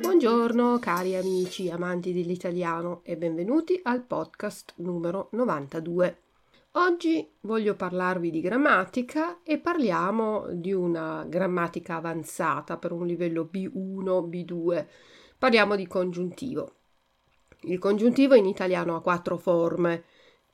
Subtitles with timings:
[0.00, 6.18] Buongiorno cari amici amanti dell'italiano e benvenuti al podcast numero 92.
[6.72, 14.28] Oggi voglio parlarvi di grammatica e parliamo di una grammatica avanzata per un livello B1,
[14.28, 14.86] B2.
[15.38, 16.72] Parliamo di congiuntivo.
[17.62, 20.04] Il congiuntivo in italiano ha quattro forme.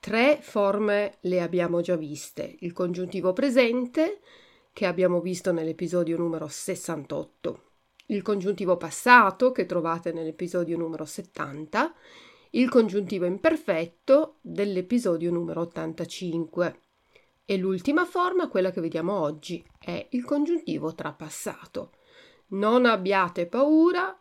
[0.03, 2.57] Tre forme le abbiamo già viste.
[2.59, 4.19] Il congiuntivo presente,
[4.73, 7.63] che abbiamo visto nell'episodio numero 68,
[8.07, 11.95] il congiuntivo passato, che trovate nell'episodio numero 70,
[12.51, 16.81] il congiuntivo imperfetto dell'episodio numero 85.
[17.45, 21.93] E l'ultima forma, quella che vediamo oggi, è il congiuntivo trapassato.
[22.49, 24.19] Non abbiate paura,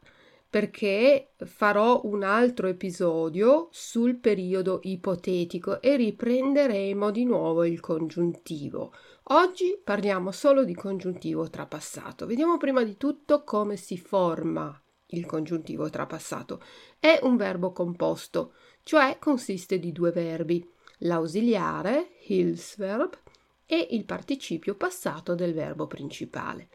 [0.51, 8.93] perché farò un altro episodio sul periodo ipotetico e riprenderemo di nuovo il congiuntivo.
[9.29, 12.25] Oggi parliamo solo di congiuntivo trapassato.
[12.25, 14.77] Vediamo prima di tutto come si forma
[15.11, 16.61] il congiuntivo trapassato.
[16.99, 18.51] È un verbo composto,
[18.83, 23.17] cioè consiste di due verbi, l'ausiliare, Hilfsverb,
[23.65, 26.67] e il participio passato del verbo principale.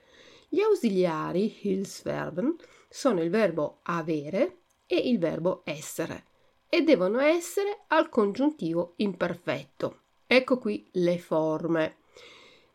[0.48, 2.56] Gli ausiliari, Hilfsverben,
[2.88, 6.24] sono il verbo avere e il verbo essere
[6.68, 10.02] e devono essere al congiuntivo imperfetto.
[10.26, 11.96] Ecco qui le forme.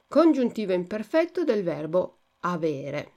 [0.07, 3.11] Congiuntivo imperfetto del verbo avere.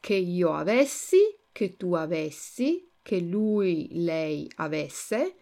[0.00, 5.36] Che io avessi, che tu avessi, che lui, lei avesse,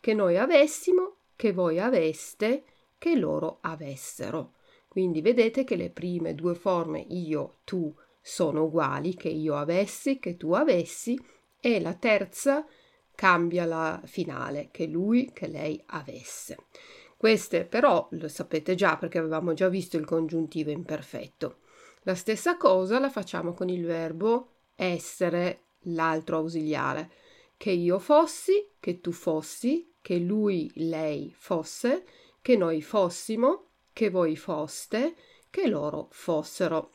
[0.00, 2.64] che noi avessimo, che voi aveste,
[2.98, 4.54] che loro avessero.
[4.90, 10.36] Quindi vedete che le prime due forme io, tu sono uguali, che io avessi, che
[10.36, 11.16] tu avessi,
[11.60, 12.66] e la terza
[13.14, 16.56] cambia la finale, che lui, che lei avesse.
[17.16, 21.58] Queste però lo sapete già perché avevamo già visto il congiuntivo imperfetto.
[22.02, 27.12] La stessa cosa la facciamo con il verbo essere, l'altro ausiliare.
[27.56, 32.04] Che io fossi, che tu fossi, che lui, lei fosse,
[32.42, 33.66] che noi fossimo,
[34.00, 35.14] che voi foste,
[35.50, 36.92] che loro fossero.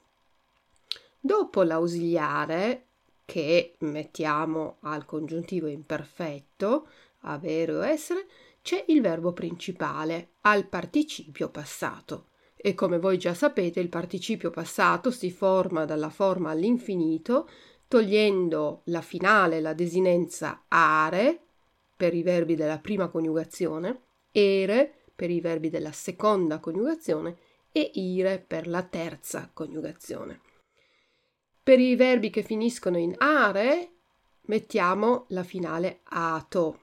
[1.19, 2.87] Dopo l'ausiliare,
[3.25, 6.87] che mettiamo al congiuntivo imperfetto,
[7.19, 8.25] avere o essere,
[8.63, 12.29] c'è il verbo principale al participio passato.
[12.55, 17.47] E come voi già sapete, il participio passato si forma dalla forma all'infinito,
[17.87, 21.39] togliendo la finale, la desinenza are
[21.95, 27.37] per i verbi della prima coniugazione, ere per i verbi della seconda coniugazione
[27.71, 30.41] e ire per la terza coniugazione.
[31.63, 33.91] Per i verbi che finiscono in are
[34.41, 36.79] mettiamo la finale ato.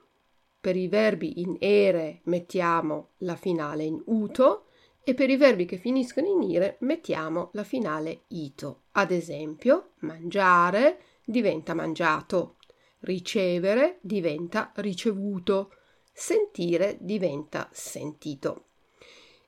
[0.61, 4.67] Per i verbi in ere mettiamo la finale in uto
[5.05, 8.83] e per i verbi che finiscono in ire mettiamo la finale ito.
[8.93, 12.57] Ad esempio, mangiare diventa mangiato,
[13.01, 15.75] ricevere diventa ricevuto,
[16.13, 18.67] sentire diventa sentito.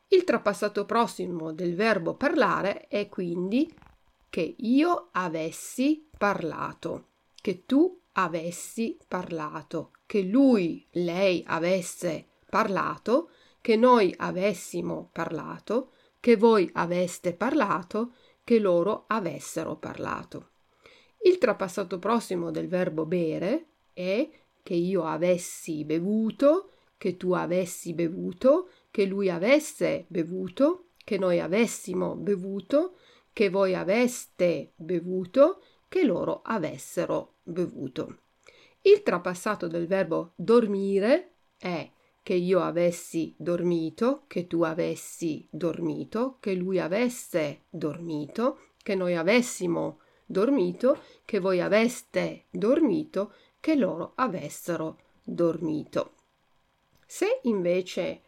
[0.09, 3.73] Il trapassato prossimo del verbo parlare è quindi
[4.31, 7.09] che io avessi parlato,
[7.41, 16.69] che tu avessi parlato, che lui, lei avesse parlato, che noi avessimo parlato, che voi
[16.75, 18.15] aveste parlato,
[18.45, 20.51] che loro avessero parlato.
[21.23, 24.29] Il trapassato prossimo del verbo bere è
[24.65, 32.17] che io avessi bevuto, che tu avessi bevuto, che lui avesse bevuto, che noi avessimo
[32.17, 32.97] bevuto,
[33.33, 38.21] che voi aveste bevuto, che loro avessero bevuto.
[38.81, 41.91] Il trapassato del verbo dormire è
[42.23, 50.01] che io avessi dormito, che tu avessi dormito, che lui avesse dormito, che noi avessimo
[50.25, 53.33] dormito, che voi aveste dormito,
[53.65, 56.13] che loro avessero dormito.
[57.07, 58.21] Se invece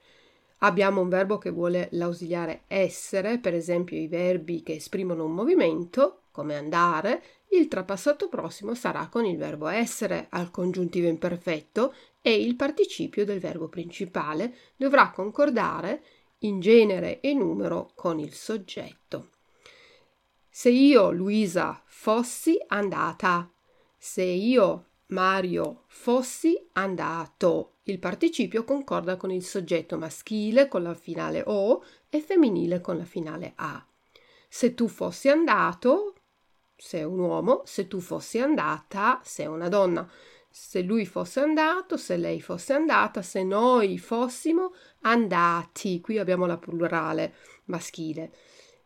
[0.60, 6.22] abbiamo un verbo che vuole l'ausiliare essere, per esempio i verbi che esprimono un movimento,
[6.30, 11.92] come andare, il trapassato prossimo sarà con il verbo essere al congiuntivo imperfetto
[12.22, 16.02] e il participio del verbo principale dovrà concordare
[16.38, 19.32] in genere e numero con il soggetto.
[20.48, 23.50] Se io, Luisa, fossi andata,
[23.98, 31.44] se io, Mario, fossi andato, il participio concorda con il soggetto maschile con la finale
[31.46, 33.86] O e femminile con la finale A.
[34.48, 36.14] Se tu fossi andato,
[36.74, 40.10] se è un uomo, se tu fossi andata, se è una donna.
[40.50, 46.56] Se lui fosse andato, se lei fosse andata, se noi fossimo andati, qui abbiamo la
[46.56, 47.34] plurale
[47.66, 48.32] maschile,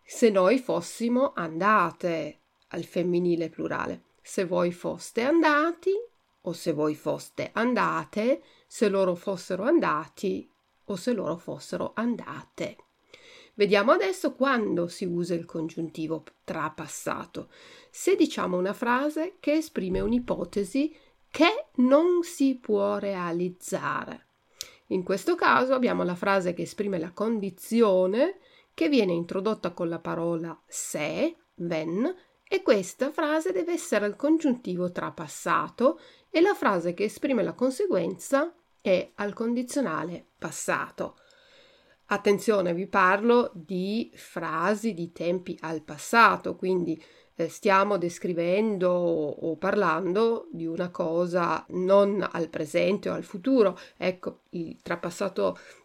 [0.04, 6.08] se noi fossimo andate al femminile plurale, se voi foste andati
[6.42, 10.48] o se voi foste andate, se loro fossero andati
[10.84, 12.76] o se loro fossero andate.
[13.54, 17.48] Vediamo adesso quando si usa il congiuntivo trapassato.
[17.90, 20.96] Se diciamo una frase che esprime un'ipotesi
[21.30, 24.26] che non si può realizzare.
[24.88, 28.38] In questo caso abbiamo la frase che esprime la condizione
[28.74, 32.16] che viene introdotta con la parola se, when,
[32.48, 38.54] e questa frase deve essere il congiuntivo trapassato e la frase che esprime la conseguenza
[38.80, 41.16] è al condizionale passato.
[42.06, 47.00] Attenzione, vi parlo di frasi di tempi al passato, quindi
[47.36, 53.78] eh, stiamo descrivendo o parlando di una cosa non al presente o al futuro.
[53.96, 54.76] Ecco, il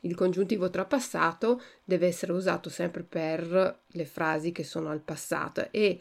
[0.01, 6.00] il congiuntivo trapassato deve essere usato sempre per le frasi che sono al passato e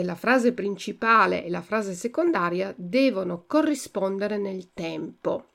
[0.00, 5.48] la frase principale e la frase secondaria devono corrispondere nel tempo.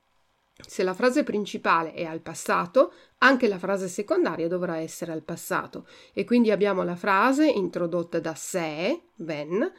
[0.59, 5.87] Se la frase principale è al passato, anche la frase secondaria dovrà essere al passato
[6.13, 9.71] e quindi abbiamo la frase introdotta da se, when,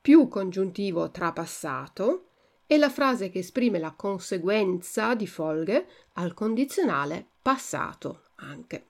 [0.00, 2.28] più congiuntivo trapassato
[2.66, 8.86] e la frase che esprime la conseguenza di folge al condizionale passato anche.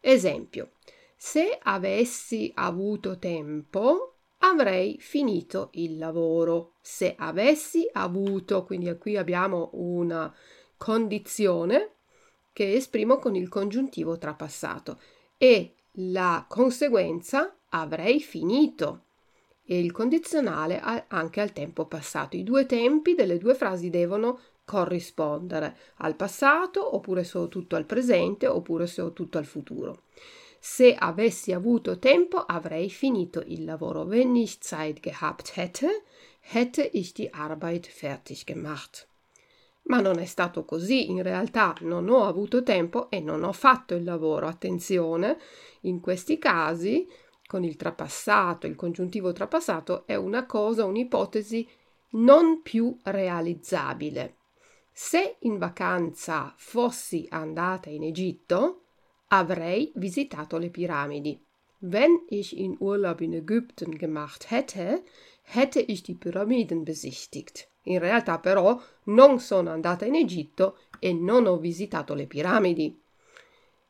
[0.00, 0.72] Esempio,
[1.16, 4.09] se avessi avuto tempo
[4.40, 6.74] avrei finito il lavoro.
[6.80, 10.32] Se avessi avuto, quindi qui abbiamo una
[10.76, 11.94] condizione
[12.52, 14.98] che esprimo con il congiuntivo trapassato
[15.36, 19.04] e la conseguenza avrei finito
[19.64, 22.36] e il condizionale anche al tempo passato.
[22.36, 27.86] I due tempi delle due frasi devono corrispondere al passato oppure se ho tutto al
[27.86, 30.02] presente oppure se ho tutto al futuro.
[30.62, 34.04] Se avessi avuto tempo avrei finito il lavoro.
[34.04, 36.02] Wenn ich Zeit gehabt hätte,
[36.40, 39.08] hätte ich die Arbeit fertig gemacht.
[39.84, 43.94] Ma non è stato così, in realtà non ho avuto tempo e non ho fatto
[43.94, 44.46] il lavoro.
[44.46, 45.38] Attenzione,
[45.82, 47.08] in questi casi,
[47.46, 51.66] con il trapassato, il congiuntivo trapassato, è una cosa, un'ipotesi
[52.10, 54.36] non più realizzabile.
[54.92, 58.82] Se in vacanza fossi andata in Egitto,
[59.32, 61.40] avrei visitato le piramidi.
[61.82, 65.02] Wenn ich in Urlaub in Ägypten gemacht hätte,
[65.42, 67.68] hätte ich die Pyramiden besichtigt.
[67.84, 73.00] In realtà però non sono andata in Egitto e non ho visitato le piramidi.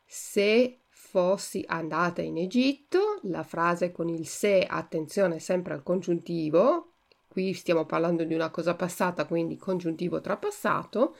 [0.04, 6.92] Se fossi andata in Egitto, la frase con il se, attenzione sempre al congiuntivo,
[7.26, 11.16] qui stiamo parlando di una cosa passata, quindi congiuntivo trapassato,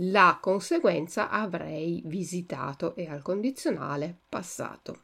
[0.00, 5.02] la conseguenza avrei visitato e al condizionale passato.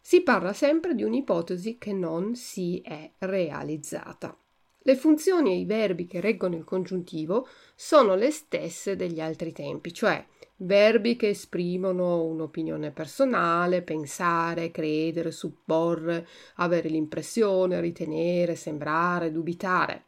[0.00, 4.36] Si parla sempre di un'ipotesi che non si è realizzata.
[4.78, 9.92] Le funzioni e i verbi che reggono il congiuntivo sono le stesse degli altri tempi,
[9.92, 10.24] cioè
[10.58, 16.26] verbi che esprimono un'opinione personale, pensare, credere, supporre,
[16.56, 20.04] avere l'impressione, ritenere, sembrare, dubitare.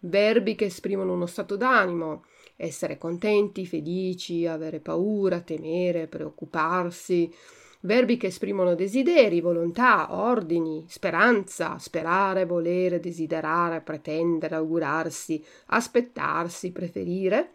[0.00, 2.24] Verbi che esprimono uno stato d'animo,
[2.60, 7.32] essere contenti, felici, avere paura, temere, preoccuparsi,
[7.82, 17.52] verbi che esprimono desideri, volontà, ordini, speranza, sperare, volere, desiderare, pretendere, augurarsi, aspettarsi, preferire,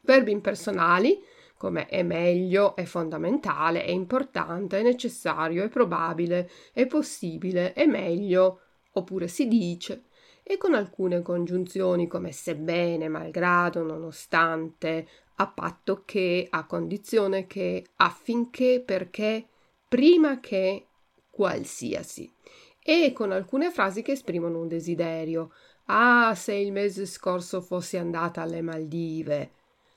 [0.00, 1.20] verbi impersonali
[1.56, 8.60] come è meglio, è fondamentale, è importante, è necessario, è probabile, è possibile, è meglio,
[8.92, 10.04] oppure si dice,
[10.46, 18.82] e con alcune congiunzioni come sebbene, malgrado, nonostante, a patto che, a condizione che, affinché,
[18.84, 19.48] perché,
[19.88, 20.88] prima che,
[21.30, 22.30] qualsiasi.
[22.78, 25.52] E con alcune frasi che esprimono un desiderio.
[25.86, 29.52] Ah, se il mese scorso fossi andata alle Maldive.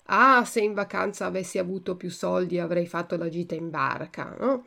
[0.05, 4.65] Ah, se in vacanza avessi avuto più soldi avrei fatto la gita in barca, no?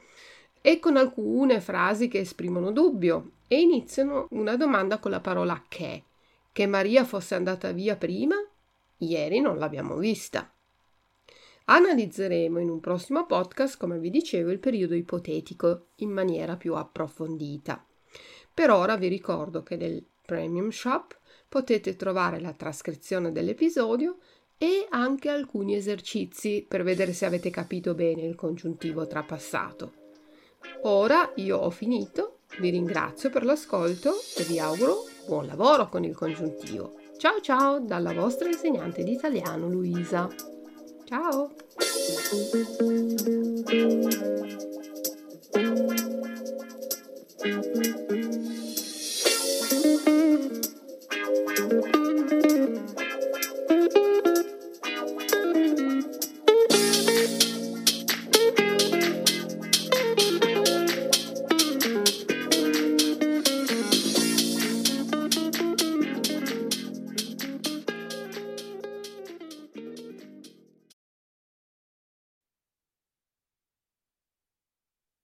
[0.60, 6.04] E con alcune frasi che esprimono dubbio e iniziano una domanda con la parola che.
[6.52, 8.36] Che Maria fosse andata via prima?
[8.98, 10.48] Ieri non l'abbiamo vista.
[11.64, 17.84] Analizzeremo in un prossimo podcast, come vi dicevo, il periodo ipotetico in maniera più approfondita.
[18.54, 24.18] Per ora vi ricordo che nel Premium Shop potete trovare la trascrizione dell'episodio
[24.58, 29.94] e anche alcuni esercizi per vedere se avete capito bene il congiuntivo trapassato.
[30.82, 36.14] Ora io ho finito, vi ringrazio per l'ascolto e vi auguro buon lavoro con il
[36.14, 36.92] congiuntivo.
[37.16, 40.28] Ciao ciao dalla vostra insegnante di italiano Luisa.
[41.04, 41.52] Ciao!